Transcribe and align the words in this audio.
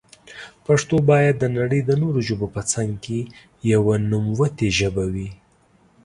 پښتو 0.65 0.95
بايد 1.09 1.35
دنړی 1.43 1.81
د 1.85 1.91
نورو 2.01 2.19
ژبو 2.27 2.47
په 2.55 2.61
څنګ 2.71 2.91
کي 3.05 3.19
يوه 3.71 3.95
نوموتي 4.09 4.69
ژبي 4.77 5.07
وي. 5.13 5.29